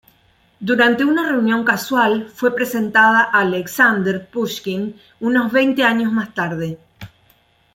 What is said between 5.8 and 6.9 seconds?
años más tarde.